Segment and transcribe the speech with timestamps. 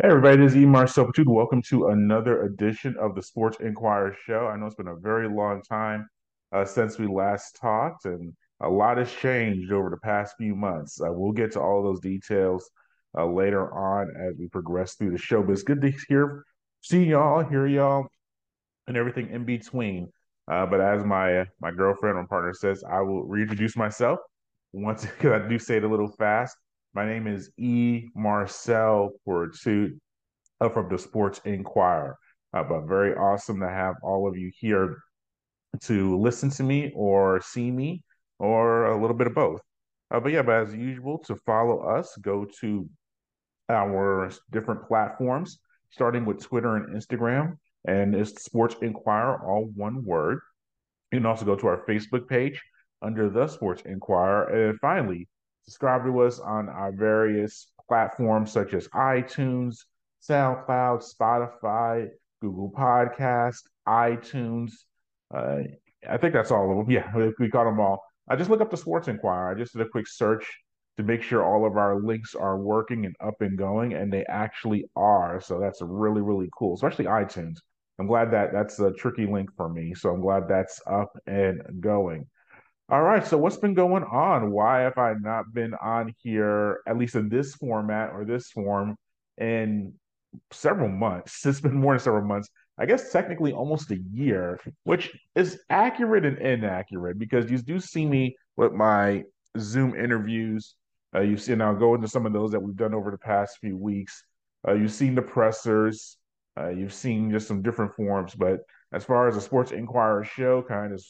[0.00, 1.26] Hey everybody, this is Emar Sopatude.
[1.26, 4.46] Welcome to another edition of the Sports Inquirer Show.
[4.46, 6.08] I know it's been a very long time
[6.52, 11.00] uh, since we last talked, and a lot has changed over the past few months.
[11.00, 12.70] Uh, we'll get to all those details
[13.18, 15.42] uh, later on as we progress through the show.
[15.42, 16.44] But it's good to hear,
[16.80, 18.06] see y'all, hear y'all,
[18.86, 20.12] and everything in between.
[20.48, 24.20] Uh, but as my my girlfriend or partner says, I will reintroduce myself
[24.72, 26.56] once because I do say it a little fast.
[26.94, 28.08] My name is E.
[28.14, 30.00] Marcel Fortitude
[30.60, 32.16] uh, from the Sports Inquirer.
[32.54, 34.98] Uh, but very awesome to have all of you here
[35.82, 38.02] to listen to me or see me
[38.38, 39.60] or a little bit of both.
[40.10, 42.88] Uh, but yeah, but as usual, to follow us, go to
[43.68, 45.58] our different platforms,
[45.90, 50.40] starting with Twitter and Instagram, and it's Sports Inquirer, all one word.
[51.12, 52.62] You can also go to our Facebook page
[53.02, 54.68] under the Sports Inquirer.
[54.70, 55.28] And finally,
[55.68, 59.76] subscribe to us on our various platforms such as iTunes,
[60.26, 62.08] SoundCloud, Spotify,
[62.40, 64.72] Google Podcast, iTunes.
[65.34, 65.58] Uh,
[66.08, 66.90] I think that's all of them.
[66.90, 68.02] Yeah, we got them all.
[68.30, 69.54] I just look up the Sports Inquirer.
[69.54, 70.50] I just did a quick search
[70.96, 74.24] to make sure all of our links are working and up and going, and they
[74.24, 75.38] actually are.
[75.38, 77.58] So that's really, really cool, especially iTunes.
[78.00, 79.92] I'm glad that that's a tricky link for me.
[79.92, 82.26] So I'm glad that's up and going.
[82.90, 83.26] All right.
[83.26, 84.50] So what's been going on?
[84.50, 88.96] Why have I not been on here, at least in this format or this form,
[89.36, 89.92] in
[90.52, 91.44] several months?
[91.46, 92.48] It's been more than several months.
[92.78, 98.06] I guess technically almost a year, which is accurate and inaccurate because you do see
[98.06, 99.24] me with my
[99.58, 100.74] Zoom interviews.
[101.14, 103.58] Uh, you've seen, I'll go into some of those that we've done over the past
[103.60, 104.22] few weeks.
[104.66, 106.16] Uh, you've seen the pressers.
[106.58, 108.34] Uh, you've seen just some different forms.
[108.34, 108.60] But
[108.92, 111.04] as far as a Sports Inquirer show, kind of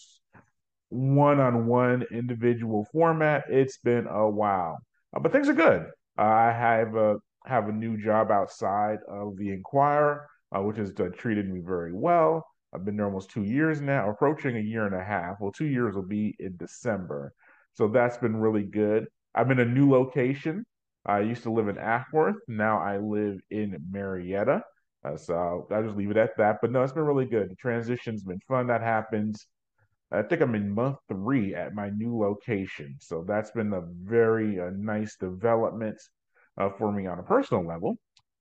[0.90, 4.78] one-on-one individual format, it's been a while.
[5.14, 5.86] Uh, but things are good.
[6.16, 11.08] I have a have a new job outside of the Inquirer, uh, which has uh,
[11.16, 12.44] treated me very well.
[12.74, 15.36] I've been there almost two years now, approaching a year and a half.
[15.40, 17.32] Well, two years will be in December,
[17.74, 19.06] so that's been really good.
[19.34, 20.64] I'm in a new location.
[21.06, 22.36] I used to live in Acworth.
[22.48, 24.62] Now I live in Marietta.
[25.04, 26.56] Uh, so I'll just leave it at that.
[26.60, 27.50] But no, it's been really good.
[27.50, 28.66] The transition's been fun.
[28.66, 29.46] That happens.
[30.10, 32.96] I think I'm in month three at my new location.
[33.00, 36.00] So that's been a very uh, nice development
[36.56, 37.98] uh, for me on a personal level.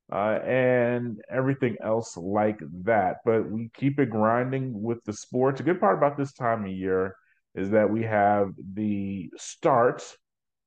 [0.10, 3.18] Uh, and everything else like that.
[3.26, 5.60] But we keep it grinding with the sports.
[5.60, 7.14] A good part about this time of year
[7.56, 10.02] is that we have the start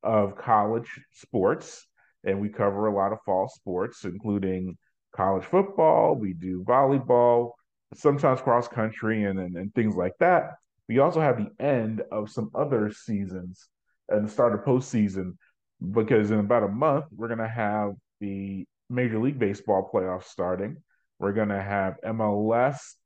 [0.02, 1.86] of college sports,
[2.22, 4.76] and we cover a lot of fall sports, including
[5.16, 6.16] college football.
[6.16, 7.52] We do volleyball,
[7.94, 10.50] sometimes cross country, and, and, and things like that.
[10.90, 13.68] We also have the end of some other seasons
[14.08, 15.36] and the start of postseason
[15.92, 20.78] because in about a month we're going to have the Major League Baseball playoffs starting.
[21.20, 22.96] We're going to have MLS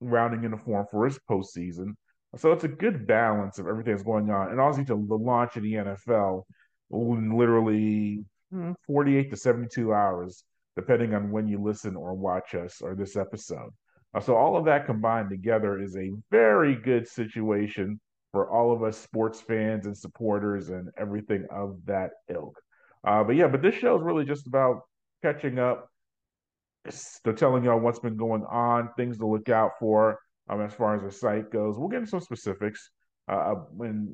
[0.00, 1.94] rounding into form for its postseason.
[2.36, 4.52] So it's a good balance of everything that's going on.
[4.52, 6.44] And also to the launch of the NFL
[6.92, 10.44] in literally hmm, 48 to 72 hours,
[10.76, 13.72] depending on when you listen or watch us or this episode.
[14.14, 18.00] Uh, so all of that combined together is a very good situation
[18.32, 22.58] for all of us sports fans and supporters and everything of that ilk.
[23.06, 24.82] Uh, but yeah, but this show is really just about
[25.22, 25.88] catching up.
[27.24, 30.94] They're telling y'all what's been going on, things to look out for um, as far
[30.94, 31.78] as the site goes.
[31.78, 32.90] We'll get into some specifics
[33.30, 33.54] uh,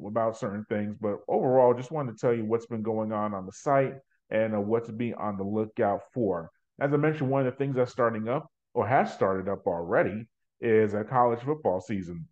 [0.07, 3.45] about certain things, but overall, just wanted to tell you what's been going on on
[3.45, 3.95] the site
[4.31, 6.51] and uh, what to be on the lookout for.
[6.81, 10.27] As I mentioned, one of the things that's starting up or has started up already
[10.61, 12.27] is a college football season.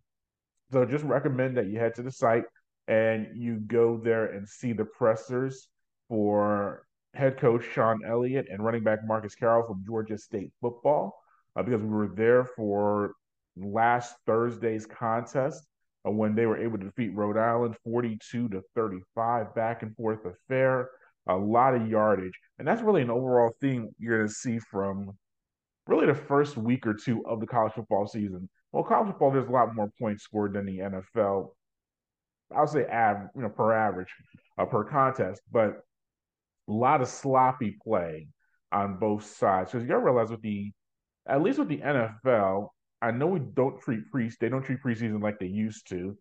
[0.71, 2.43] So just recommend that you head to the site
[2.87, 5.67] and you go there and see the pressers
[6.07, 11.19] for head coach Sean Elliott and running back Marcus Carroll from Georgia State football
[11.55, 13.13] uh, because we were there for
[13.57, 15.63] last Thursday's contest
[16.07, 20.25] uh, when they were able to defeat Rhode Island 42 to 35 back and forth
[20.25, 20.89] affair
[21.27, 25.11] a lot of yardage and that's really an overall theme you're going to see from
[25.89, 28.47] really the first week or two of the college football season.
[28.71, 31.55] Well, college football, there's a lot more points scored than the NFL.
[32.55, 34.13] I'll say av- you know, per average,
[34.57, 35.69] uh, per contest, but
[36.67, 38.27] a lot of sloppy play
[38.71, 39.71] on both sides.
[39.71, 40.71] Because you gotta realize with the,
[41.27, 42.69] at least with the NFL,
[43.01, 46.17] I know we don't treat pre they don't treat preseason like they used to.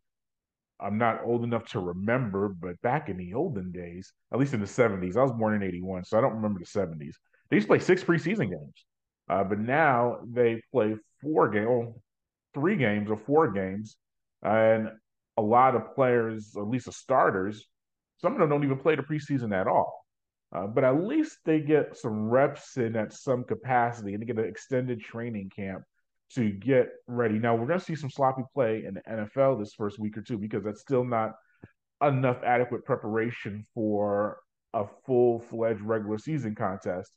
[0.81, 4.61] I'm not old enough to remember, but back in the olden days, at least in
[4.61, 7.15] the 70s, I was born in 81, so I don't remember the 70s.
[7.51, 8.85] They used to play six preseason games.
[9.29, 12.03] Uh, but now they play four games, well,
[12.55, 13.97] three games or four games,
[14.43, 14.89] and
[15.37, 17.67] a lot of players, at least the starters,
[18.21, 20.05] some of them don't even play the preseason at all.
[20.55, 24.39] Uh, but at least they get some reps in at some capacity and they get
[24.39, 25.83] an extended training camp
[26.35, 27.39] to get ready.
[27.39, 30.23] Now, we're going to see some sloppy play in the NFL this first week or
[30.23, 31.33] two because that's still not
[32.03, 34.39] enough adequate preparation for
[34.75, 37.13] a full fledged regular season contest.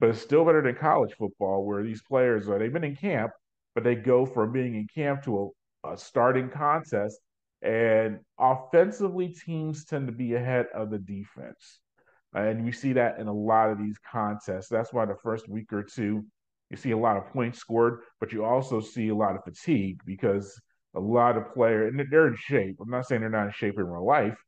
[0.00, 3.30] But it's still better than college football where these players are, they've been in camp,
[3.74, 5.52] but they go from being in camp to
[5.84, 7.20] a, a starting contest.
[7.62, 11.80] And offensively, teams tend to be ahead of the defense.
[12.32, 14.68] And we see that in a lot of these contests.
[14.68, 16.24] That's why the first week or two,
[16.70, 20.00] you see a lot of points scored, but you also see a lot of fatigue
[20.06, 20.58] because
[20.94, 22.76] a lot of players, and they're in shape.
[22.80, 24.38] I'm not saying they're not in shape in real life,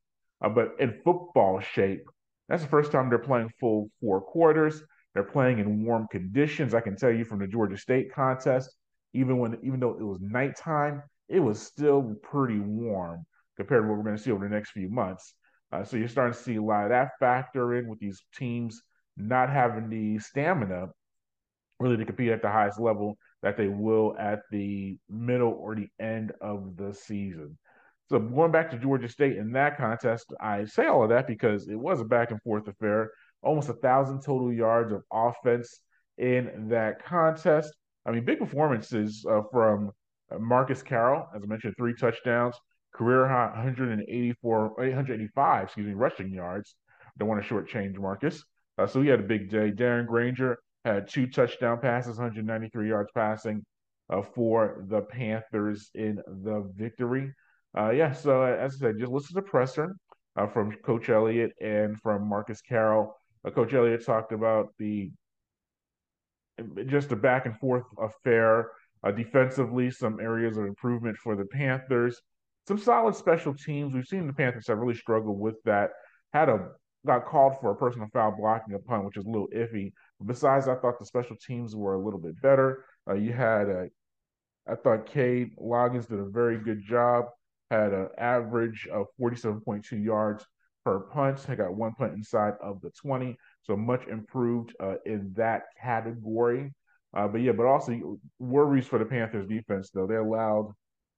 [0.43, 2.04] uh, but in football shape,
[2.49, 4.82] that's the first time they're playing full four quarters.
[5.14, 6.75] They're playing in warm conditions.
[6.75, 8.70] I can tell you from the Georgia State contest,
[9.12, 13.25] even when even though it was nighttime, it was still pretty warm
[13.56, 15.35] compared to what we're going to see over the next few months.
[15.70, 18.82] Uh, so you're starting to see a lot of that factor in with these teams
[19.17, 20.88] not having the stamina
[21.81, 25.88] really to compete at the highest level that they will at the middle or the
[25.99, 27.59] end of the season.
[28.09, 31.69] So going back to Georgia State in that contest, I say all of that because
[31.69, 33.11] it was a back and forth affair.
[33.42, 35.80] Almost a thousand total yards of offense
[36.18, 37.72] in that contest.
[38.06, 39.90] I mean, big performances uh, from
[40.38, 42.56] Marcus Carroll, as I mentioned, three touchdowns,
[42.94, 46.74] career high 184, 885, excuse me, rushing yards.
[47.18, 48.42] Don't want to shortchange Marcus.
[48.78, 49.70] Uh, so he had a big day.
[49.70, 53.64] Darren Grainger had two touchdown passes, 193 yards passing
[54.10, 57.32] uh, for the Panthers in the victory.
[57.76, 59.94] Uh, yeah, so as I said, just listen to presser
[60.36, 63.14] uh, from Coach Elliott and from Marcus Carroll.
[63.46, 65.10] Uh, Coach Elliott talked about the
[66.86, 68.70] just a back and forth affair.
[69.04, 72.20] Uh, defensively, some areas of improvement for the Panthers
[72.68, 73.94] some solid special teams.
[73.94, 75.90] We've seen the Panthers have really struggled with that.
[76.32, 76.68] Had a
[77.04, 79.92] got called for a personal foul blocking a punt, which is a little iffy.
[80.20, 82.84] But besides, I thought the special teams were a little bit better.
[83.08, 83.88] Uh, you had a,
[84.68, 87.26] I thought Cade Loggins did a very good job.
[87.72, 90.46] Had an average of 47.2 yards
[90.84, 91.44] per punt.
[91.49, 96.73] I got one punt inside of the 20, so much improved uh, in that category.
[97.14, 100.06] Uh, but yeah, but also worries for the Panthers defense though.
[100.06, 100.73] They allowed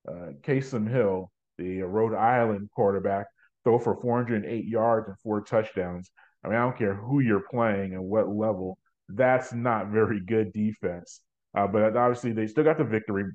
[0.07, 3.27] uh, Kasim Hill the Rhode Island quarterback,
[3.63, 6.11] throw for 408 yards and four touchdowns.
[6.43, 8.77] I mean, I don't care who you're playing and what level.
[9.09, 11.21] That's not very good defense.
[11.57, 13.25] Uh, but obviously, they still got the victory.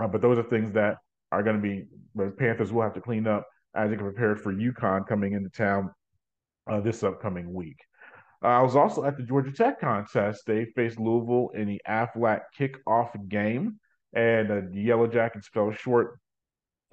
[0.00, 0.96] Uh, but those are things that
[1.30, 1.84] are going to be
[2.14, 5.90] the Panthers will have to clean up as they prepared for UConn coming into town
[6.68, 7.78] uh, this upcoming week.
[8.42, 10.42] Uh, I was also at the Georgia Tech contest.
[10.46, 13.78] They faced Louisville in the Aflac kickoff game,
[14.12, 16.18] and uh, the Yellow Jackets fell short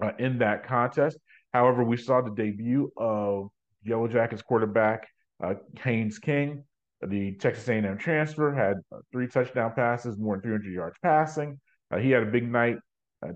[0.01, 1.17] uh, in that contest.
[1.53, 3.49] However, we saw the debut of
[3.83, 5.07] Yellow Jackets quarterback
[5.43, 6.63] uh, Haynes King.
[7.07, 11.59] The Texas A&M transfer had uh, three touchdown passes, more than 300 yards passing.
[11.99, 12.77] He had a big night.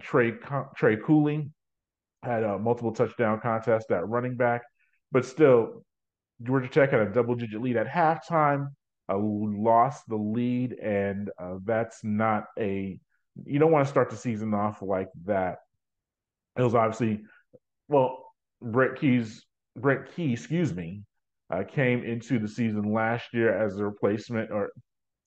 [0.02, 0.34] Trey
[0.76, 1.50] Trey Cooley
[2.24, 4.62] had a multiple touchdown contest at running back,
[5.12, 5.83] but still,
[6.44, 8.69] Georgia Tech had a double-digit lead at halftime.
[9.12, 11.31] Uh, lost the lead, and
[11.66, 13.00] that's not a.
[13.45, 15.57] You don't want to start the season off like that
[16.60, 17.21] it was obviously
[17.88, 19.45] well, Brent Keys,
[19.75, 21.04] Brent Key, excuse me,
[21.51, 24.69] uh, came into the season last year as a replacement or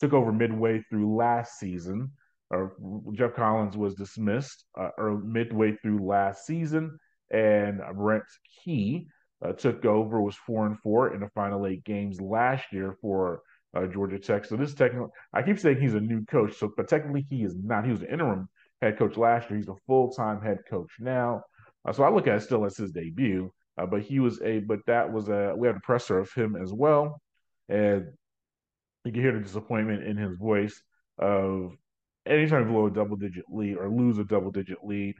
[0.00, 2.12] took over midway through last season.
[2.52, 2.76] Or
[3.14, 6.98] Geoff Collins was dismissed uh, or midway through last season,
[7.30, 8.24] and Brent
[8.62, 9.06] Key
[9.44, 10.20] uh, took over.
[10.20, 13.40] Was four and four in the final eight games last year for
[13.74, 14.44] uh, Georgia Tech.
[14.44, 17.56] So this technically, I keep saying he's a new coach, so but technically he is
[17.56, 17.86] not.
[17.86, 18.48] He was an interim
[18.82, 19.58] head coach last year.
[19.58, 21.42] He's a full time head coach now.
[21.88, 23.50] Uh, so I look at it still as his debut.
[23.78, 26.56] Uh, but he was a, but that was a, we had a presser of him
[26.62, 27.20] as well.
[27.70, 28.04] And
[29.04, 30.80] you can hear the disappointment in his voice
[31.18, 31.72] of
[32.26, 35.14] anytime you blow a double digit lead or lose a double digit lead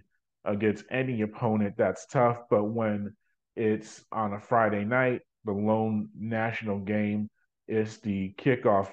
[0.45, 2.39] against any opponent, that's tough.
[2.51, 3.15] But when
[3.57, 7.29] it's on a Friday night, the lone national game
[7.69, 8.89] is the kickoff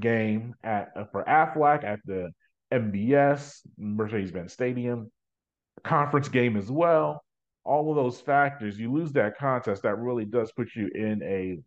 [0.00, 2.30] game at for Aflac at the
[2.72, 5.10] MBS, Mercedes-Benz Stadium,
[5.84, 7.22] conference game as well.
[7.64, 11.58] All of those factors, you lose that contest, that really does put you in a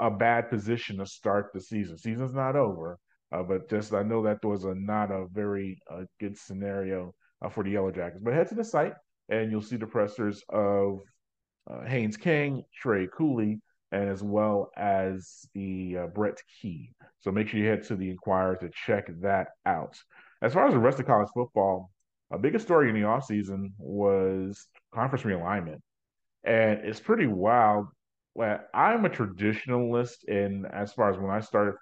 [0.00, 1.96] a bad position to start the season.
[1.96, 2.98] Season's not over,
[3.32, 7.48] uh, but just I know that was a not a very uh, good scenario uh,
[7.48, 8.22] for the Yellow Jackets.
[8.22, 8.94] But head to the site
[9.28, 11.00] and you'll see the pressers of
[11.70, 13.60] uh, Haynes King, Trey Cooley,
[13.92, 16.92] and as well as the uh, Brent Key.
[17.20, 19.96] So make sure you head to the Inquirer to check that out.
[20.40, 21.90] As far as the rest of college football,
[22.30, 25.80] a biggest story in the offseason was conference realignment.
[26.44, 27.88] And it's pretty wild
[28.40, 31.74] I'm a traditionalist, and as far as when I started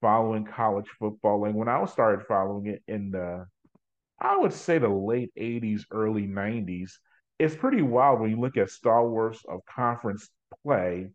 [0.00, 3.46] following college football, like when I started following it in the,
[4.20, 6.92] I would say the late '80s, early '90s,
[7.38, 10.28] it's pretty wild when you look at stalwarts of conference
[10.62, 11.08] play.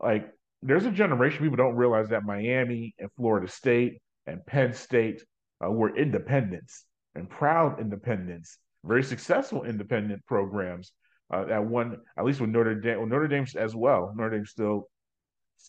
[0.00, 0.30] Like,
[0.62, 5.22] there's a generation people don't realize that Miami and Florida State and Penn State
[5.64, 6.84] uh, were independents
[7.14, 10.92] and proud independents, very successful independent programs
[11.32, 14.12] uh, at one, at least with Notre Dame, well, Notre Dame as well.
[14.16, 14.88] Notre Dame still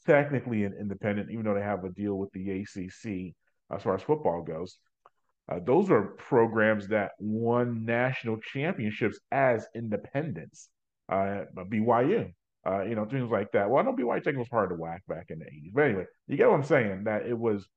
[0.05, 3.34] technically an independent, even though they have a deal with the ACC
[3.72, 4.77] as far as football goes.
[5.50, 10.69] Uh, those are programs that won national championships as independents.
[11.12, 12.31] Uh, BYU,
[12.67, 13.67] uh, you know, things like that.
[13.69, 15.74] Well, I know BYU taking was hard to whack back in the 80s.
[15.74, 17.67] But anyway, you get what I'm saying, that it was,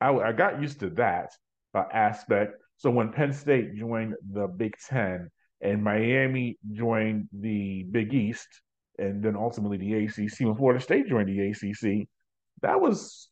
[0.00, 1.32] I, I got used to that
[1.74, 2.54] uh, aspect.
[2.78, 5.28] So when Penn State joined the Big Ten,
[5.60, 8.48] and Miami joined the Big East,
[9.00, 10.40] and then ultimately the ACC.
[10.40, 12.08] When Florida State joined the ACC,
[12.62, 13.28] that was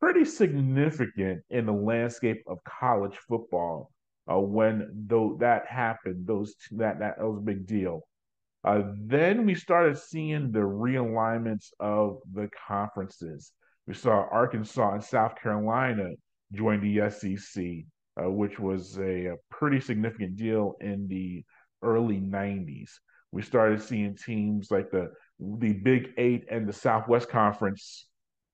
[0.00, 3.90] pretty significant in the landscape of college football
[4.30, 6.26] uh, when though that happened.
[6.26, 8.02] Those that that, was a big deal.
[8.62, 13.52] Uh, then we started seeing the realignments of the conferences.
[13.86, 16.10] We saw Arkansas and South Carolina
[16.52, 17.86] join the SEC
[18.20, 21.44] uh, which was a, a, pretty significant deal in the
[21.82, 22.90] early 90s.
[23.32, 28.06] We started seeing teams like the the Big Eight and the Southwest Conference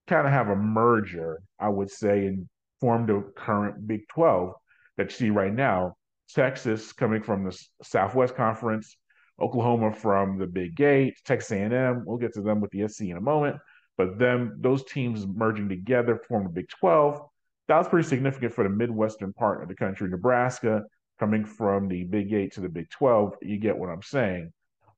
[0.06, 2.48] kind of have a merger, I would say, and
[2.80, 4.52] form the current Big 12
[4.96, 5.96] that you see right now.
[6.32, 8.96] Texas coming from the Southwest Conference,
[9.40, 12.04] Oklahoma from the Big Eight, Texas A&M.
[12.04, 13.56] We'll get to them with the SC in a moment.
[13.96, 17.20] But them, those teams merging together form the Big 12
[17.68, 20.08] that was pretty significant for the Midwestern part of the country.
[20.08, 20.84] Nebraska
[21.18, 24.52] coming from the Big Eight to the Big 12, you get what I'm saying.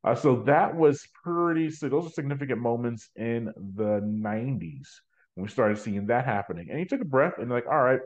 [0.08, 4.86] Uh, so that was pretty, so those are significant moments in the 90s
[5.34, 6.68] when we started seeing that happening.
[6.70, 8.00] And he took a breath and, like, all right,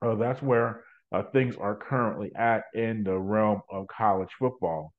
[0.00, 4.94] uh, that's where uh, things are currently at in the realm of college football.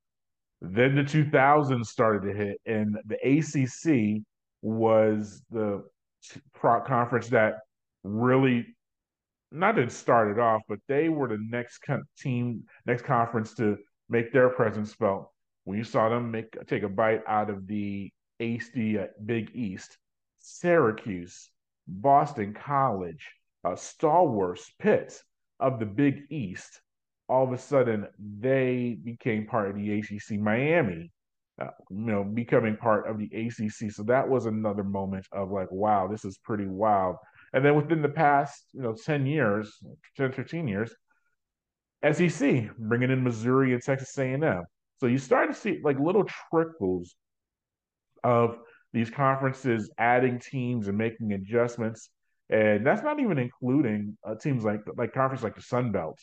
[0.62, 4.22] Then the 2000s started to hit, and the ACC
[4.62, 5.84] was the
[6.86, 7.56] conference that
[8.04, 8.68] really
[9.52, 11.84] not that started off, but they were the next
[12.20, 13.76] team, next conference to
[14.08, 15.32] make their presence felt.
[15.64, 19.98] When you saw them make take a bite out of the AC uh, Big East,
[20.40, 21.50] Syracuse,
[21.88, 23.30] Boston College,
[23.64, 25.22] uh, stalwarts, Pitt
[25.60, 26.82] of the Big East,
[27.30, 28.08] all of a sudden
[28.40, 30.40] they became part of the ACC.
[30.40, 31.12] Miami,
[31.62, 33.92] uh, you know, becoming part of the ACC.
[33.92, 37.18] So that was another moment of like, wow, this is pretty wild
[37.54, 39.78] and then within the past, you know, 10 years,
[40.16, 40.94] 10, 15 years,
[42.10, 44.64] SEC, bringing in Missouri and Texas A&M.
[45.02, 47.16] So you start to see like little trickles
[48.24, 48.60] of
[48.94, 52.12] these conferences adding teams and making adjustments.
[52.52, 56.20] And that's not even including uh, teams like like conference like the Sun Belt,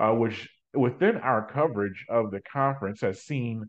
[0.00, 3.66] uh, which within our coverage of the conference has seen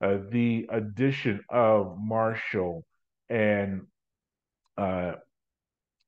[0.00, 2.86] uh, the addition of Marshall
[3.28, 3.82] and
[4.78, 5.16] uh,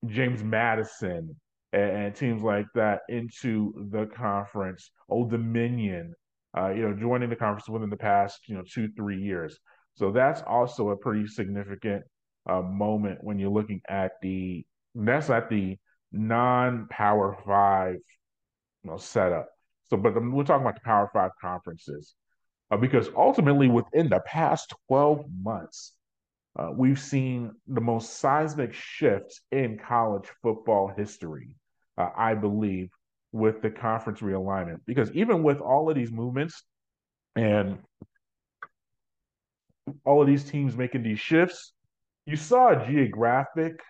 [0.07, 1.37] James Madison
[1.75, 4.91] and, and, teams like that into the conference.
[5.11, 6.15] Old Dominion,
[6.57, 9.59] uh, you know, joining the conference within the past, you know, two, three years.
[9.95, 12.05] So that's also a pretty significant
[12.49, 14.65] uh, moment when you're looking at the
[14.95, 15.77] that's at the
[16.13, 17.99] non-power five
[18.83, 19.49] you know, setup.
[19.89, 22.15] So, but we're talking about the Power Five conferences
[22.71, 25.93] uh, because ultimately, within the past 12 months,
[26.59, 31.51] uh, we've seen the most seismic shift in college football history,
[31.99, 32.91] uh, I believe,
[33.33, 34.81] with the conference realignment.
[34.87, 36.63] Because even with all of these movements
[37.37, 37.79] and
[40.05, 41.73] all of these teams making these shifts,
[42.27, 43.81] you saw a geographic,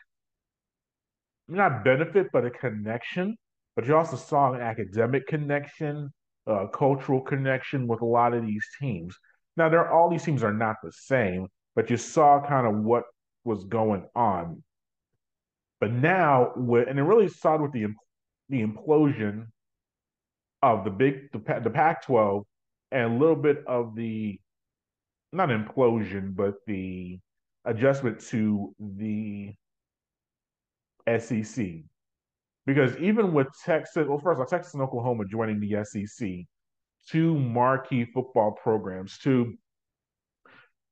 [1.49, 3.37] not benefit, but a connection.
[3.77, 6.11] But you also saw an academic connection,
[6.47, 9.17] a cultural connection with a lot of these teams.
[9.57, 13.05] Now, there all these teams are not the same, but you saw kind of what
[13.45, 14.63] was going on.
[15.81, 17.85] But now, with, and it really started with the
[18.51, 19.47] the implosion
[20.63, 22.45] of the big the, the Pac-12
[22.93, 24.39] and a little bit of the
[25.33, 27.19] not implosion, but the
[27.65, 29.55] adjustment to the
[31.19, 31.67] SEC.
[32.67, 36.31] Because even with Texas, well, first of all, Texas and Oklahoma joining the SEC,
[37.09, 39.55] two marquee football programs, two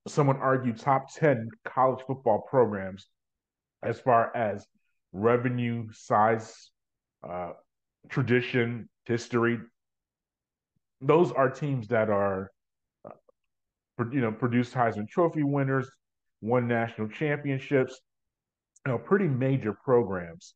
[0.06, 3.06] someone argued top 10 college football programs
[3.82, 4.66] as far as
[5.12, 6.70] revenue, size,
[7.26, 7.52] uh,
[8.08, 9.58] tradition, history.
[11.00, 12.50] Those are teams that are,
[13.04, 15.88] uh, you know, produce Heisman Trophy winners,
[16.40, 18.00] won national championships,
[18.86, 20.54] you know, pretty major programs.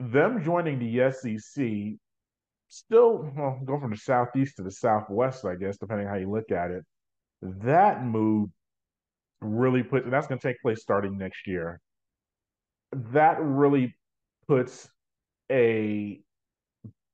[0.00, 1.98] Them joining the SEC
[2.68, 6.50] still well, go from the southeast to the southwest, I guess, depending how you look
[6.50, 6.84] at it.
[7.42, 8.50] That move
[9.40, 11.80] really puts, and that's going to take place starting next year.
[12.92, 13.94] That really
[14.46, 14.88] puts
[15.50, 16.20] a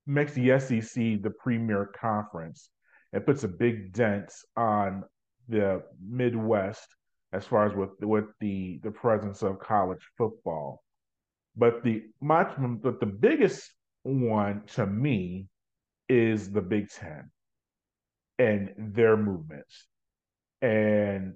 [0.06, 2.70] makes the SEC the premier conference.
[3.12, 5.04] It puts a big dent on
[5.48, 6.88] the Midwest
[7.32, 10.82] as far as with with the the presence of college football.
[11.56, 13.72] But the much but the biggest
[14.02, 15.48] one to me
[16.08, 17.30] is the Big Ten
[18.38, 19.86] and their movements.
[20.60, 21.34] And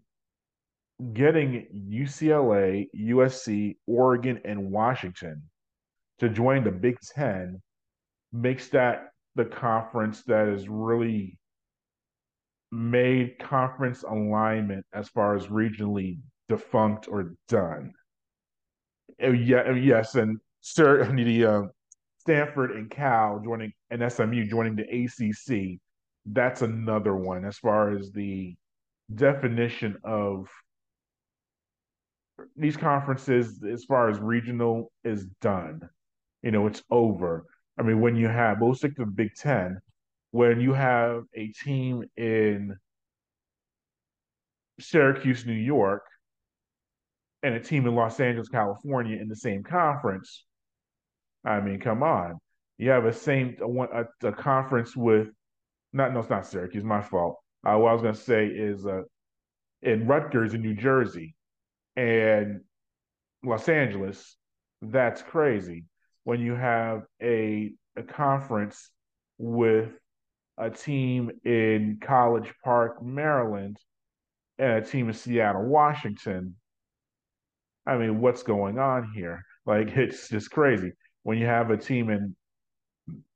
[1.13, 5.43] getting UCLA, USC, Oregon, and Washington
[6.19, 7.61] to join the Big Ten
[8.33, 11.39] makes that the conference that is really
[12.71, 17.93] made conference alignment as far as regionally defunct or done.
[19.23, 21.63] Oh, yeah, oh, yes, and Sir, the uh,
[22.19, 25.81] Stanford and Cal joining and SMU joining the ACC.
[26.27, 28.55] That's another one as far as the
[29.15, 30.49] definition of
[32.57, 35.89] these conferences as far as regional is done.
[36.43, 37.45] You know, it's over.
[37.79, 39.79] I mean, when you have, we'll stick to the Big Ten,
[40.31, 42.77] when you have a team in
[44.81, 46.03] Syracuse, New York,
[47.43, 50.45] and a team in Los Angeles, California in the same conference,
[51.45, 52.39] I mean, come on.
[52.79, 55.29] You have a same a, a, conference with
[55.93, 56.85] not no, it's not Syracuse.
[56.85, 57.37] My fault.
[57.65, 59.03] Uh, what I was going to say is uh,
[59.83, 61.35] in Rutgers in New Jersey
[61.97, 62.61] and
[63.43, 64.37] Los Angeles.
[64.81, 65.85] That's crazy.
[66.29, 68.91] When you have a a conference
[69.39, 69.89] with
[70.59, 73.79] a team in College Park, Maryland,
[74.59, 76.57] and a team in Seattle, Washington.
[77.87, 79.43] I mean, what's going on here?
[79.65, 80.93] Like, it's just crazy
[81.23, 82.37] when you have a team in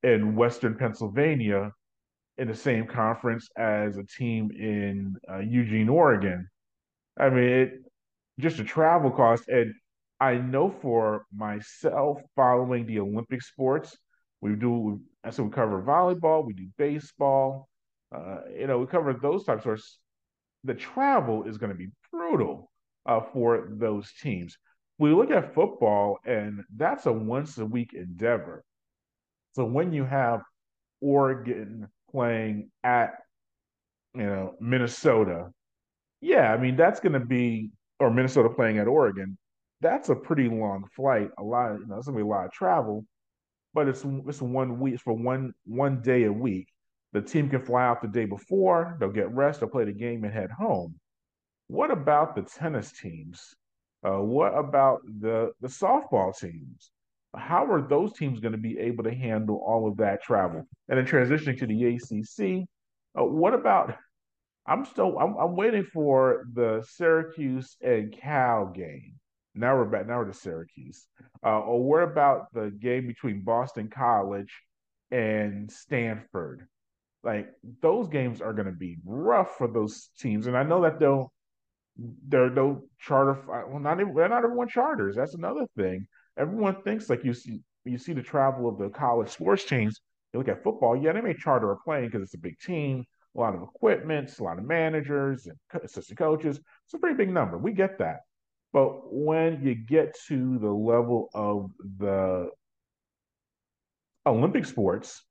[0.03, 1.73] in Western Pennsylvania
[2.37, 6.47] in the same conference as a team in uh, Eugene, Oregon.
[7.19, 7.73] I mean, it
[8.39, 9.49] just a travel cost.
[9.49, 9.73] And
[10.23, 13.97] I know for myself, following the Olympic sports,
[14.41, 15.01] we do.
[15.29, 17.69] Said we cover volleyball, we do baseball.
[18.15, 19.83] Uh, you know, we cover those types of.
[20.63, 22.71] The travel is going to be brutal
[23.05, 24.57] uh, for those teams.
[24.99, 28.63] We look at football, and that's a once a week endeavor.
[29.57, 30.43] So when you have
[31.01, 33.15] Oregon playing at,
[34.15, 35.51] you know, Minnesota,
[36.21, 39.37] yeah, I mean that's going to be, or Minnesota playing at Oregon,
[39.83, 41.29] that's a pretty long flight.
[41.39, 43.05] A lot, of, you know, it's to be a lot of travel,
[43.75, 46.69] but it's it's one week for one one day a week.
[47.13, 50.25] The team can fly out the day before, they'll get rest, they'll play the game
[50.25, 50.95] and head home.
[51.67, 53.55] What about the tennis teams?
[54.03, 56.91] Uh, what about the the softball teams?
[57.35, 60.67] how are those teams going to be able to handle all of that travel?
[60.89, 62.69] And then transitioning to the ACC,
[63.19, 63.97] uh, what about?
[64.67, 69.15] I'm still I'm, I'm, waiting for the Syracuse and Cal game.
[69.55, 70.07] Now we're back.
[70.07, 71.07] Now we're to Syracuse.
[71.45, 74.53] Uh, or what about the game between Boston College
[75.11, 76.67] and Stanford?
[77.23, 77.49] Like
[77.81, 81.33] those games are going to be rough for those teams, and I know that they'll
[82.27, 83.43] they're no charter.
[83.47, 85.17] Well, not even they're not everyone charters.
[85.17, 89.29] That's another thing everyone thinks like you see you see the travel of the college
[89.29, 90.01] sports teams.
[90.33, 93.05] You look at football, yeah, they may charter a plane because it's a big team,
[93.37, 96.59] a lot of equipment, a lot of managers and assistant coaches.
[96.85, 97.59] It's a pretty big number.
[97.59, 98.21] We get that.
[98.73, 102.51] But when you get to the level of the
[104.25, 105.23] Olympic sports,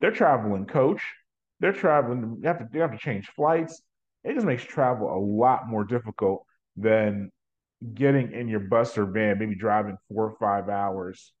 [0.00, 1.02] they're traveling coach,
[1.60, 3.80] they're traveling, they have to, they have to change flights.
[4.24, 6.44] It just makes travel a lot more difficult
[6.76, 7.30] than
[7.94, 11.32] getting in your bus or van, maybe driving four or five hours,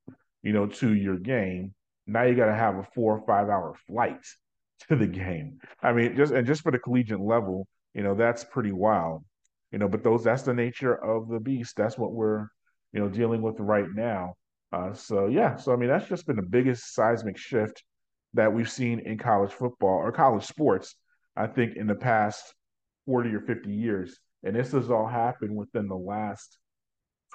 [0.42, 1.74] you know, to your game.
[2.06, 4.24] Now you got to have a four or five hour flight
[4.88, 5.58] to the game.
[5.82, 9.24] I mean, just and just for the collegiate level, you know, that's pretty wild.
[9.74, 11.76] You know, but those that's the nature of the beast.
[11.76, 12.46] That's what we're,
[12.92, 14.36] you know, dealing with right now.
[14.72, 17.82] Uh, so yeah, so I mean, that's just been the biggest seismic shift
[18.34, 20.94] that we've seen in college football or college sports.
[21.36, 22.54] I think in the past
[23.04, 24.16] forty or fifty years.
[24.44, 26.56] And this has all happened within the last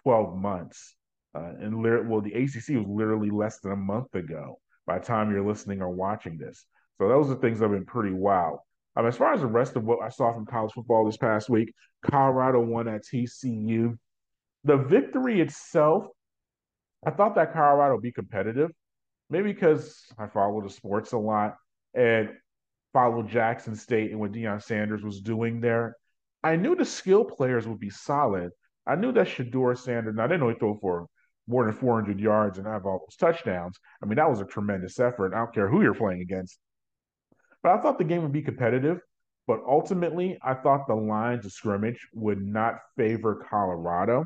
[0.04, 0.96] 12 months.
[1.36, 5.30] Uh, and well, the ACC was literally less than a month ago by the time
[5.30, 6.66] you're listening or watching this.
[7.00, 8.60] So those are things that have been pretty wild.
[8.96, 11.50] Um, as far as the rest of what I saw from college football this past
[11.50, 11.74] week,
[12.04, 13.98] Colorado won at TCU.
[14.64, 16.08] The victory itself,
[17.06, 18.72] I thought that Colorado would be competitive,
[19.30, 21.56] maybe because I follow the sports a lot
[21.94, 22.32] and
[22.94, 25.96] follow Jackson State and what Deion Sanders was doing there
[26.44, 28.52] I knew the skill players would be solid.
[28.88, 31.08] I knew that Shedeur Sanders, I didn't know he'd throw for
[31.48, 33.78] more than 400 yards and have all those touchdowns.
[34.02, 35.34] I mean, that was a tremendous effort.
[35.34, 36.60] I don't care who you're playing against.
[37.64, 39.00] But I thought the game would be competitive.
[39.48, 44.26] But ultimately, I thought the lines of scrimmage would not favor Colorado.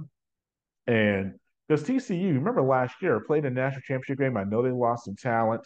[0.86, 1.36] And
[1.68, 4.36] because TCU, remember last year, played a national championship game.
[4.36, 5.66] I know they lost some talent,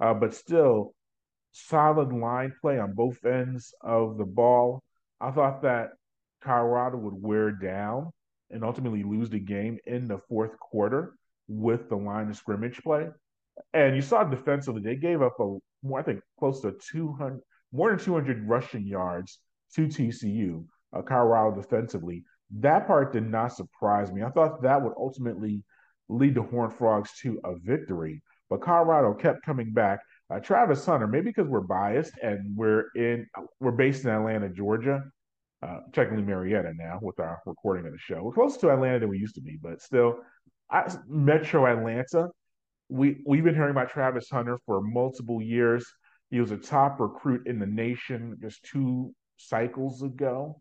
[0.00, 0.92] uh, but still
[1.52, 4.82] solid line play on both ends of the ball.
[5.20, 5.90] I thought that
[6.42, 8.10] Colorado would wear down
[8.50, 11.14] and ultimately lose the game in the fourth quarter
[11.48, 13.06] with the line of scrimmage play.
[13.72, 17.40] And you saw defensively, they gave up a more, I think, close to 200,
[17.72, 19.38] more than 200 rushing yards
[19.74, 22.24] to TCU, uh, Colorado defensively.
[22.58, 24.22] That part did not surprise me.
[24.22, 25.64] I thought that would ultimately
[26.08, 30.00] lead the Horned Frogs to a victory, but Colorado kept coming back.
[30.30, 33.26] Uh, Travis Hunter, maybe because we're biased and we're in,
[33.60, 35.02] we're based in Atlanta, Georgia,
[35.62, 38.22] uh, technically Marietta now with our recording of the show.
[38.22, 40.18] We're closer to Atlanta than we used to be, but still,
[40.70, 42.28] I, Metro Atlanta.
[42.88, 45.86] We we've been hearing about Travis Hunter for multiple years.
[46.30, 50.60] He was a top recruit in the nation just two cycles ago.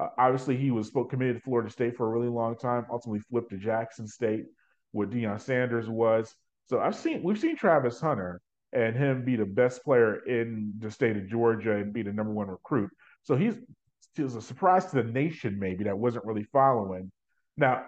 [0.00, 2.84] Uh, obviously, he was committed to Florida State for a really long time.
[2.90, 4.46] Ultimately, flipped to Jackson State,
[4.92, 6.34] where Deion Sanders was.
[6.66, 8.40] So I've seen we've seen Travis Hunter
[8.72, 12.32] and him be the best player in the state of Georgia and be the number
[12.32, 12.90] one recruit.
[13.22, 13.56] So he's
[14.16, 17.10] it was a surprise to the nation maybe that wasn't really following.
[17.56, 17.86] Now,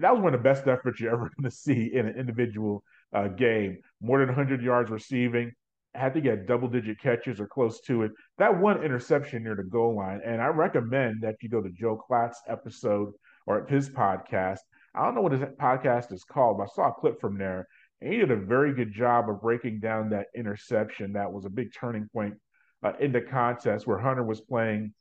[0.00, 2.82] that was one of the best efforts you're ever going to see in an individual
[3.12, 3.78] uh, game.
[4.00, 5.52] More than 100 yards receiving,
[5.94, 8.12] had to get double digit catches or close to it.
[8.38, 10.20] That one interception near the goal line.
[10.24, 13.12] And I recommend that you go to Joe Klatt's episode
[13.46, 14.58] or his podcast.
[14.94, 17.66] I don't know what his podcast is called, but I saw a clip from there.
[18.00, 21.14] And he did a very good job of breaking down that interception.
[21.14, 22.34] That was a big turning point
[22.82, 24.92] uh, in the contest where Hunter was playing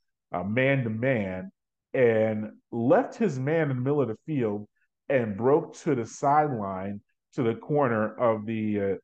[0.46, 1.52] man to man
[1.94, 4.68] and left his man in the middle of the field
[5.10, 7.02] and broke to the sideline
[7.34, 8.96] to the corner of the uh,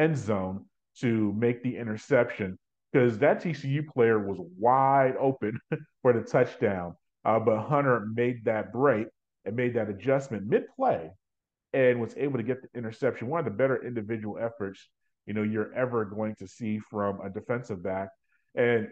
[0.00, 0.64] end zone
[1.00, 2.58] to make the interception
[2.92, 5.58] because that TCU player was wide open
[6.02, 6.94] for the touchdown.
[7.24, 9.08] Uh, but Hunter made that break
[9.44, 11.10] and made that adjustment mid play
[11.72, 13.28] and was able to get the interception.
[13.28, 14.88] One of the better individual efforts
[15.26, 18.08] you know you're ever going to see from a defensive back.
[18.54, 18.88] And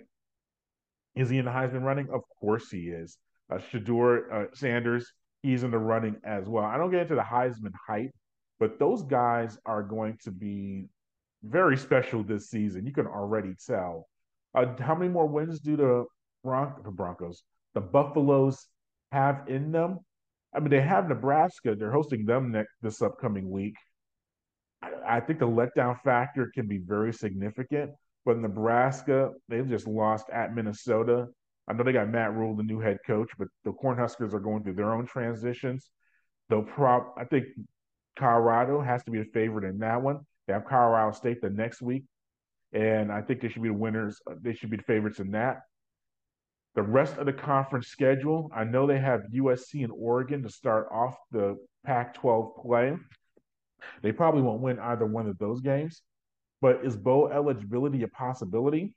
[1.14, 2.08] is he in the Heisman running?
[2.12, 3.16] Of course he is.
[3.50, 5.12] Uh, Shedeur uh, Sanders,
[5.44, 6.64] he's in the running as well.
[6.64, 8.10] I don't get into the Heisman hype,
[8.58, 10.86] but those guys are going to be
[11.42, 12.86] very special this season.
[12.86, 14.08] You can already tell.
[14.54, 16.06] Uh, how many more wins do the,
[16.42, 17.42] Bron- the Broncos,
[17.74, 18.66] the Buffaloes
[19.12, 19.98] have in them?
[20.54, 21.74] I mean, they have Nebraska.
[21.74, 23.74] They're hosting them next this upcoming week.
[24.82, 27.90] I, I think the letdown factor can be very significant.
[28.24, 31.26] But Nebraska, they've just lost at Minnesota.
[31.66, 34.62] I know they got Matt Rhule, the new head coach, but the Cornhuskers are going
[34.62, 35.90] through their own transitions.
[36.48, 37.46] They'll prob I think
[38.18, 40.20] Colorado has to be a favorite in that one.
[40.46, 42.04] They have Colorado State the next week,
[42.72, 44.20] and I think they should be the winners.
[44.30, 45.62] Uh, they should be the favorites in that.
[46.74, 50.88] The rest of the conference schedule, I know they have USC and Oregon to start
[50.90, 52.96] off the Pac 12 play.
[54.02, 56.02] They probably won't win either one of those games,
[56.60, 58.94] but is bowl eligibility a possibility?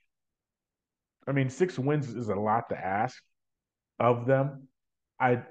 [1.28, 3.22] I mean, six wins is a lot to ask
[4.00, 4.68] of them.
[5.20, 5.44] I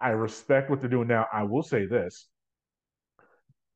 [0.00, 1.26] I respect what they're doing now.
[1.32, 2.28] I will say this: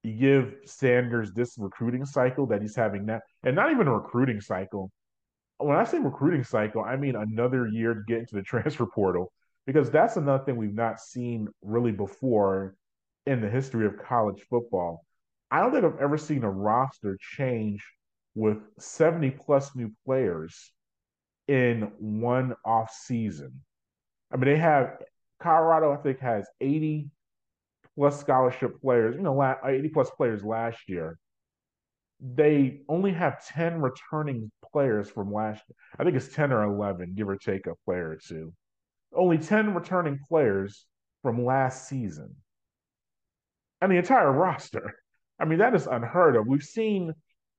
[0.03, 4.41] you give Sanders this recruiting cycle that he's having now, and not even a recruiting
[4.41, 4.91] cycle.
[5.59, 9.33] When I say recruiting cycle, I mean another year to get into the transfer portal
[9.67, 12.75] because that's another thing we've not seen really before
[13.27, 15.05] in the history of college football.
[15.51, 17.83] I don't think I've ever seen a roster change
[18.35, 20.73] with 70 plus new players
[21.49, 23.61] in one off season.
[24.33, 24.99] I mean, they have
[25.41, 27.11] Colorado, I think, has 80
[27.95, 31.19] plus scholarship players, you know, uh, 80 plus players last year.
[32.21, 35.63] They only have 10 returning players from last
[35.99, 38.53] I think it's 10 or 11, give or take a player or two.
[39.15, 40.87] Only 10 returning players
[41.23, 42.35] from last season.
[43.81, 44.95] And the entire roster.
[45.39, 46.47] I mean, that is unheard of.
[46.47, 47.13] We've seen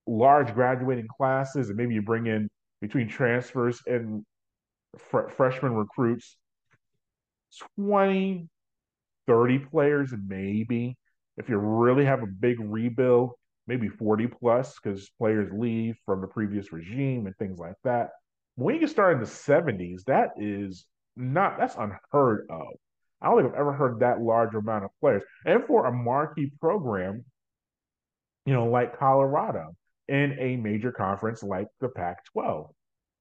[0.07, 2.49] large graduating classes, and maybe you bring in
[2.85, 4.23] between transfers and
[4.95, 6.37] fr- freshman recruits
[7.79, 8.47] 20,
[9.25, 10.95] 30 players, maybe.
[11.37, 13.31] If you really have a big rebuild,
[13.65, 18.09] maybe 40 plus because players leave from the previous regime and things like that.
[18.55, 22.67] When you get started in the 70s, that is not, that's unheard of.
[23.19, 25.23] I don't think I've ever heard that large amount of players.
[25.43, 27.25] And for a marquee program,
[28.45, 29.75] you know, like Colorado
[30.07, 32.69] in a major conference like the Pac 12.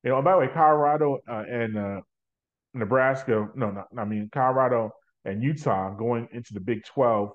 [0.02, 2.00] You know, by the way, Colorado uh, and uh,
[2.74, 4.92] Nebraska, no, not, I mean Colorado
[5.24, 7.30] and Utah going into the Big 12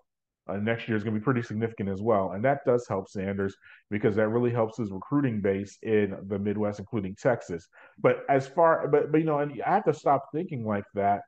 [0.47, 2.31] uh, next year is going to be pretty significant as well.
[2.31, 3.55] And that does help Sanders
[3.89, 7.67] because that really helps his recruiting base in the Midwest, including Texas.
[7.99, 11.21] But as far, but, but you know, and I have to stop thinking like that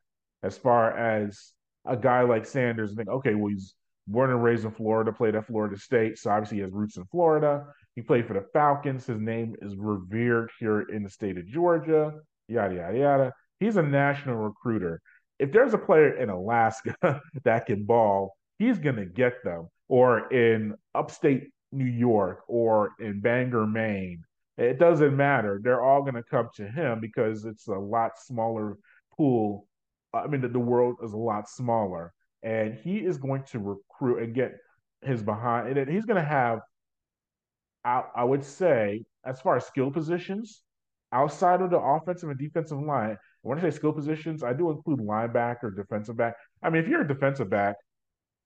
[0.43, 1.53] as far as
[1.86, 3.75] a guy like Sanders and think, okay, well, he's
[4.07, 6.17] born and raised in Florida, played at Florida State.
[6.17, 7.65] So obviously he has roots in Florida.
[7.95, 9.06] He played for the Falcons.
[9.06, 12.13] His name is revered here in the state of Georgia,
[12.47, 13.34] yada, yada, yada.
[13.60, 15.01] He's a national recruiter.
[15.39, 16.95] If there's a player in Alaska
[17.43, 19.67] that can ball, he's to get them.
[19.88, 24.23] Or in upstate New York or in Bangor, Maine.
[24.58, 25.60] It doesn't matter.
[25.63, 28.77] They're all to come to him because it's a lot smaller
[29.15, 29.67] pool.
[30.13, 32.13] I mean, the, the world is a lot smaller.
[32.43, 34.54] And he is going to recruit and get
[35.01, 35.77] his behind.
[35.77, 36.60] And he's going to have,
[37.83, 40.63] I, I would say, as far as skill positions,
[41.11, 44.99] outside of the offensive and defensive line, when I say skill positions, I do include
[44.99, 46.35] linebacker, defensive back.
[46.61, 47.75] I mean, if you're a defensive back,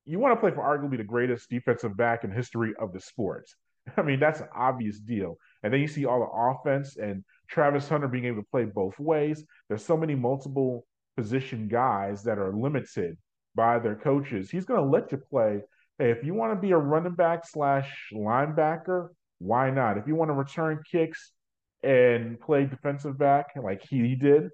[0.06, 3.48] you want to play for arguably the greatest defensive back in history of the sport.
[3.98, 5.38] I mean, that's an obvious deal.
[5.64, 8.98] And then you see all the offense and Travis Hunter being able to play both
[9.00, 9.44] ways.
[9.68, 10.86] There's so many multiple
[11.18, 13.18] position guys that are limited
[13.56, 14.50] by their coaches.
[14.50, 15.62] He's going to let you play.
[15.98, 19.10] Hey, if you want to be a running back slash linebacker,
[19.46, 19.98] why not?
[19.98, 21.32] If you want to return kicks
[21.84, 24.50] and play defensive back like he did,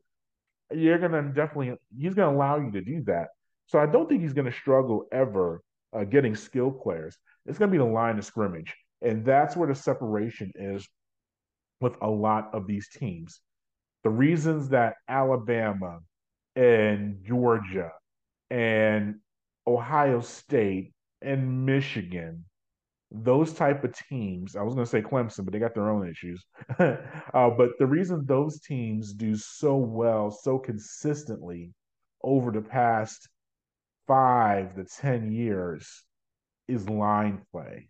[0.74, 3.28] you're going to definitely, he's going to allow you to do that.
[3.68, 5.62] So I don't think he's going to struggle ever
[5.94, 7.18] uh, getting skill players.
[7.46, 8.76] It's going to be the line of scrimmage.
[9.02, 10.88] And that's where the separation is
[11.80, 13.40] with a lot of these teams.
[14.04, 16.00] The reasons that Alabama
[16.56, 17.92] and Georgia
[18.50, 19.16] and
[19.66, 22.46] Ohio State and Michigan,
[23.12, 26.08] those type of teams, I was going to say Clemson, but they got their own
[26.10, 26.46] issues.
[26.80, 26.96] uh,
[27.34, 31.74] but the reason those teams do so well, so consistently
[32.24, 33.28] over the past
[34.08, 36.04] five to 10 years
[36.68, 37.90] is line play.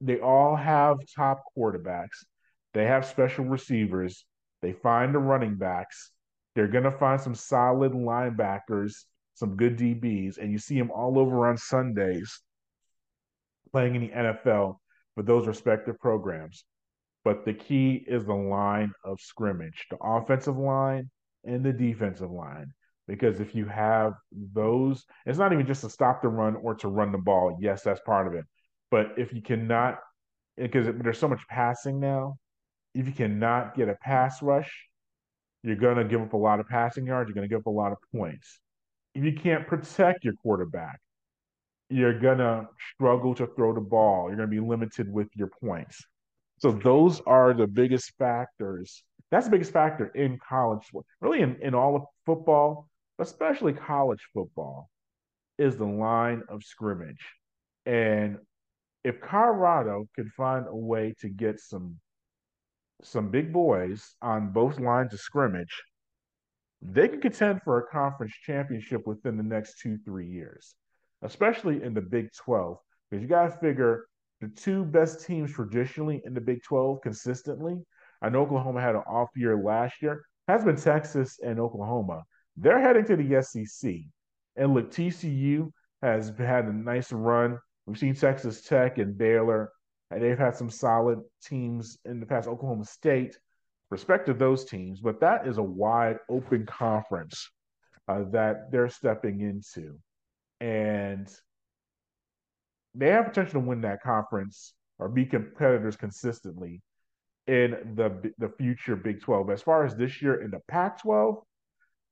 [0.00, 2.24] They all have top quarterbacks,
[2.72, 4.24] they have special receivers,
[4.62, 6.10] they find the running backs,
[6.54, 8.92] they're going to find some solid linebackers,
[9.34, 12.40] some good DBs, and you see them all over on Sundays
[13.72, 14.76] playing in the NFL
[15.14, 16.64] for those respective programs.
[17.24, 21.10] But the key is the line of scrimmage, the offensive line
[21.44, 22.72] and the defensive line
[23.10, 26.86] because if you have those, it's not even just to stop the run or to
[26.86, 27.58] run the ball.
[27.60, 28.44] Yes, that's part of it.
[28.88, 29.98] But if you cannot,
[30.56, 32.36] because there's so much passing now,
[32.94, 34.70] if you cannot get a pass rush,
[35.64, 37.28] you're going to give up a lot of passing yards.
[37.28, 38.60] You're going to give up a lot of points.
[39.16, 41.00] If you can't protect your quarterback,
[41.90, 44.28] you're going to struggle to throw the ball.
[44.28, 46.02] You're going to be limited with your points.
[46.58, 49.02] So those are the biggest factors.
[49.30, 50.88] That's the biggest factor in college,
[51.20, 54.88] really in, in all of football, especially college football,
[55.58, 57.24] is the line of scrimmage.
[57.86, 58.38] And
[59.04, 61.96] if Colorado could find a way to get some
[63.02, 65.82] some big boys on both lines of scrimmage,
[66.82, 70.74] they can contend for a conference championship within the next two, three years,
[71.22, 72.78] especially in the Big 12.
[73.10, 74.06] Because you got to figure
[74.40, 77.76] the two best teams traditionally in the Big 12 consistently.
[78.22, 82.22] I know Oklahoma had an off year last year, has been Texas and Oklahoma.
[82.56, 83.94] They're heading to the SEC.
[84.56, 85.70] And look, TCU
[86.02, 87.58] has had a nice run.
[87.86, 89.70] We've seen Texas Tech and Baylor,
[90.10, 92.48] and they've had some solid teams in the past.
[92.48, 93.38] Oklahoma State,
[93.90, 97.50] respect to those teams, but that is a wide open conference
[98.08, 99.98] uh, that they're stepping into.
[100.60, 101.28] And
[102.94, 106.82] they have potential to win that conference or be competitors consistently
[107.46, 109.50] in the the future Big 12.
[109.50, 111.36] As far as this year in the Pac 12,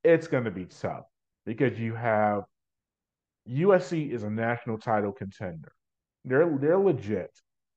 [0.04, 1.04] it's going to be tough
[1.44, 2.44] because you have
[3.48, 5.72] USC is a national title contender.
[6.24, 7.30] They're they're legit.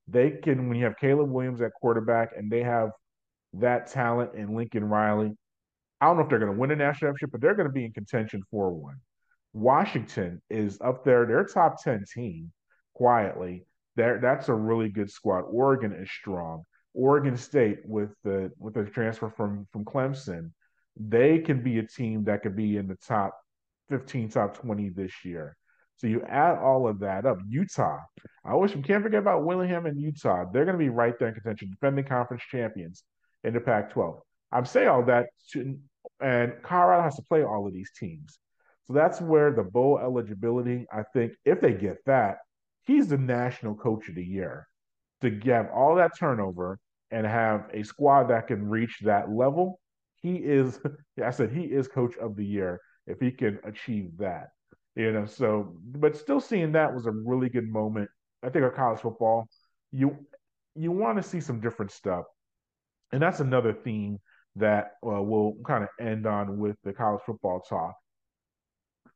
[0.08, 2.92] They can when you have Caleb Williams at quarterback and they have
[3.54, 5.32] that talent in Lincoln Riley.
[6.00, 7.74] I don't know if they're going to win a national championship, but they're going to
[7.74, 8.96] be in contention for one.
[9.54, 12.52] Washington is up there; they're top ten team
[12.94, 13.66] quietly.
[13.96, 15.42] There, that's a really good squad.
[15.42, 16.64] Oregon is strong.
[16.94, 20.52] Oregon State with the with the transfer from from Clemson
[20.98, 23.40] they can be a team that could be in the top
[23.90, 25.56] 15, top 20 this year.
[25.98, 27.38] So you add all of that up.
[27.48, 28.00] Utah,
[28.44, 30.46] I wish we can't forget about Whittingham and Utah.
[30.52, 33.04] They're going to be right there in contention, defending conference champions
[33.44, 34.20] in the Pac 12.
[34.52, 35.78] I'm saying all that, to,
[36.20, 38.40] and Colorado has to play all of these teams.
[38.92, 42.40] So that's where the bowl eligibility, I think, if they get that,
[42.84, 44.68] he's the national coach of the year.
[45.22, 46.78] To have all that turnover
[47.10, 49.80] and have a squad that can reach that level,
[50.16, 50.82] he is.
[51.24, 54.50] I said he is coach of the year if he can achieve that.
[54.96, 58.10] You know, so but still seeing that was a really good moment.
[58.44, 59.48] I think our college football,
[59.94, 60.18] you
[60.76, 62.26] you want to see some different stuff,
[63.14, 64.20] and that's another theme
[64.58, 67.96] that uh, we'll kind of end on with the college football talk.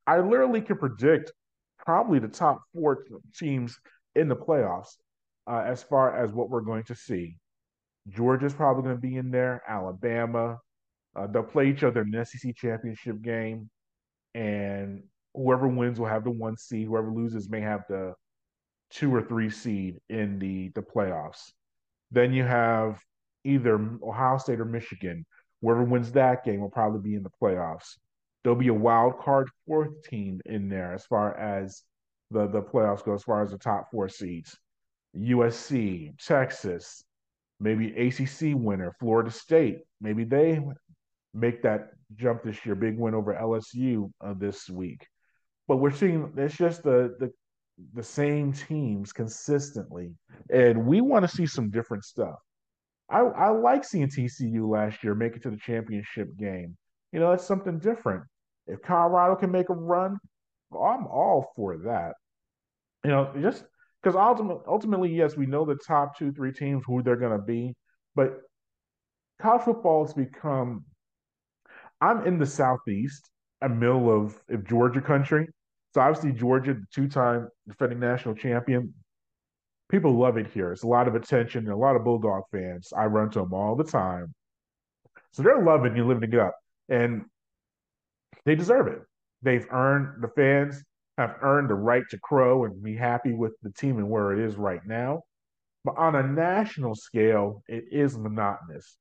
[0.07, 1.31] I literally can predict
[1.85, 3.05] probably the top four
[3.37, 3.77] teams
[4.15, 4.95] in the playoffs
[5.47, 7.37] uh, as far as what we're going to see.
[8.09, 9.61] Georgia's probably going to be in there.
[9.67, 10.59] Alabama.
[11.15, 13.69] Uh, they'll play each other in the SEC championship game,
[14.33, 15.01] and
[15.33, 16.87] whoever wins will have the one seed.
[16.87, 18.13] Whoever loses may have the
[18.91, 21.51] two or three seed in the the playoffs.
[22.11, 22.99] Then you have
[23.45, 25.25] either Ohio State or Michigan.
[25.61, 27.97] Whoever wins that game will probably be in the playoffs.
[28.45, 31.81] There'll be a wild card fourth team in there as far as
[32.29, 34.55] the the playoffs go, as far as the top four seeds.
[35.17, 37.03] USC, Texas,
[37.59, 39.79] maybe ACC winner, Florida State.
[39.99, 40.63] Maybe they
[41.33, 42.75] make that jump this year.
[42.75, 45.07] Big win over LSU uh, this week.
[45.67, 47.31] But we're seeing it's just the the
[47.95, 50.13] the same teams consistently,
[50.51, 52.37] and we want to see some different stuff.
[53.09, 56.77] I, I like seeing TCU last year make it to the championship game.
[57.11, 58.23] You know, that's something different.
[58.67, 60.17] If Colorado can make a run,
[60.71, 62.13] I'm all for that.
[63.03, 63.63] You know, just
[64.01, 67.45] because ultimately, ultimately, yes, we know the top two, three teams who they're going to
[67.45, 67.75] be,
[68.15, 68.41] but
[69.41, 70.85] college football has become.
[72.01, 73.29] I'm in the southeast,
[73.61, 75.47] a middle of, Georgia country,
[75.93, 78.93] so obviously Georgia, the two-time defending national champion,
[79.89, 80.73] people love it here.
[80.73, 82.91] It's a lot of attention and a lot of Bulldog fans.
[82.95, 84.33] I run to them all the time,
[85.31, 86.55] so they're loving you living it up,
[86.89, 87.23] and
[88.45, 89.01] they deserve it.
[89.41, 90.83] They've earned the fans
[91.17, 94.39] have earned the right to crow and be happy with the team and where it
[94.39, 95.23] is right now.
[95.83, 98.97] But on a national scale, it is monotonous.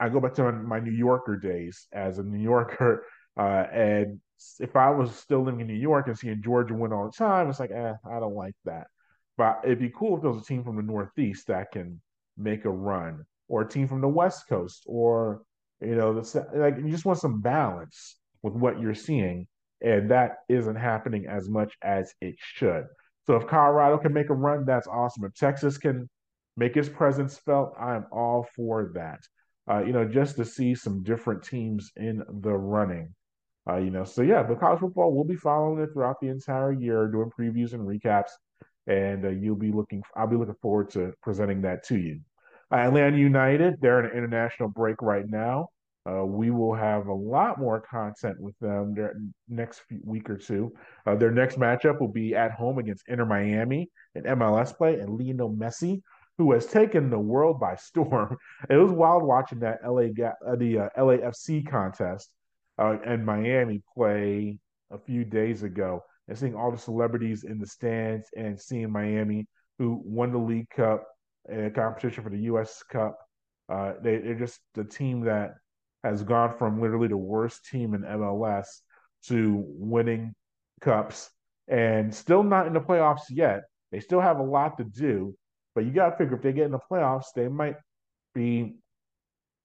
[0.00, 3.04] I go back to my New Yorker days as a New Yorker,
[3.38, 4.20] uh, and
[4.58, 7.48] if I was still living in New York and seeing Georgia win all the time,
[7.48, 8.88] it's like, eh, I don't like that.
[9.36, 12.00] But it'd be cool if there was a team from the Northeast that can
[12.36, 15.42] make a run, or a team from the West Coast, or
[15.80, 16.10] you know,
[16.54, 19.48] like you just want some balance with what you're seeing
[19.80, 22.84] and that isn't happening as much as it should.
[23.26, 25.24] So if Colorado can make a run, that's awesome.
[25.24, 26.08] If Texas can
[26.56, 29.20] make its presence felt, I'm all for that.
[29.70, 33.14] Uh, you know, just to see some different teams in the running.
[33.68, 36.72] Uh, you know, so yeah, but college football, we'll be following it throughout the entire
[36.72, 38.30] year, doing previews and recaps,
[38.86, 40.02] and uh, you'll be looking.
[40.14, 42.20] I'll be looking forward to presenting that to you.
[42.70, 45.68] Uh, Atlanta United, they're in an international break right now.
[46.06, 49.14] Uh, we will have a lot more content with them their
[49.48, 50.70] next week or two.
[51.06, 55.18] Uh, their next matchup will be at home against Inter Miami in MLS play, and
[55.18, 56.02] Lionel Messi,
[56.36, 58.36] who has taken the world by storm.
[58.70, 62.30] it was wild watching that LA uh, the uh, LAFC contest
[62.78, 64.58] uh, and Miami play
[64.90, 69.46] a few days ago, and seeing all the celebrities in the stands and seeing Miami,
[69.78, 71.06] who won the League Cup
[71.48, 72.82] and a competition for the U.S.
[72.90, 73.18] Cup.
[73.70, 75.54] Uh, they, they're just the team that
[76.04, 78.66] has gone from literally the worst team in MLS
[79.26, 80.34] to winning
[80.80, 81.30] cups
[81.66, 83.62] and still not in the playoffs yet.
[83.90, 85.34] They still have a lot to do,
[85.74, 87.76] but you got to figure if they get in the playoffs, they might
[88.34, 88.76] be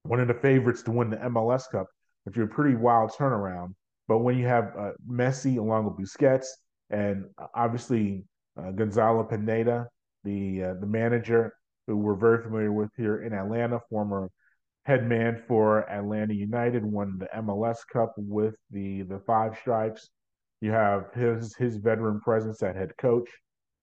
[0.04, 1.88] one of the favorites to win the MLS Cup,
[2.24, 3.74] which is a pretty wild turnaround.
[4.08, 6.48] But when you have uh, Messi along with Busquets
[6.90, 8.24] and uh, obviously
[8.58, 9.88] uh, Gonzalo Pineda,
[10.24, 11.54] the uh, the manager
[11.86, 14.30] who we're very familiar with here in Atlanta, former
[14.90, 20.10] head man for Atlanta United, won the MLS Cup with the the Five Stripes.
[20.62, 23.30] You have his his veteran presence at head coach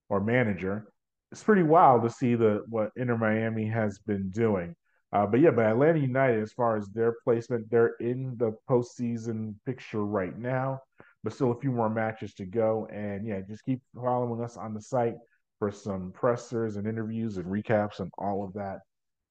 [0.08, 0.88] or manager.
[1.30, 4.74] It's pretty wild to see the what Inter Miami has been doing.
[5.12, 9.54] Uh, but yeah, but Atlanta United, as far as their placement, they're in the postseason
[9.64, 10.80] picture right now,
[11.22, 12.88] but still a few more matches to go.
[12.92, 15.14] And yeah, just keep following us on the site
[15.60, 18.80] for some pressers and interviews and recaps and all of that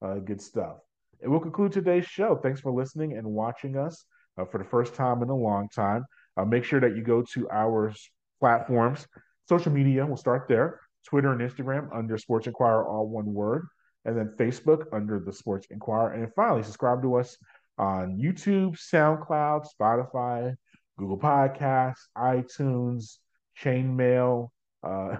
[0.00, 0.78] uh, good stuff.
[1.20, 2.36] It will conclude today's show.
[2.36, 4.04] Thanks for listening and watching us
[4.38, 6.04] uh, for the first time in a long time.
[6.36, 7.92] Uh, make sure that you go to our
[8.40, 9.06] platforms,
[9.48, 10.04] social media.
[10.04, 10.80] We'll start there.
[11.06, 13.66] Twitter and Instagram under Sports Inquirer, all one word,
[14.04, 16.12] and then Facebook under the Sports Inquirer.
[16.12, 17.36] And finally, subscribe to us
[17.78, 20.54] on YouTube, SoundCloud, Spotify,
[20.98, 23.18] Google Podcasts, iTunes,
[23.62, 24.48] Chainmail,
[24.82, 25.16] uh,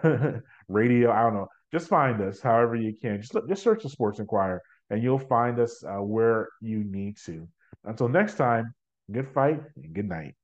[0.69, 1.13] radio.
[1.13, 1.49] I don't know.
[1.73, 3.21] Just find us however you can.
[3.21, 7.49] Just just search the Sports Inquirer and you'll find us uh, where you need to.
[7.85, 8.75] Until next time,
[9.11, 10.35] good fight and good night.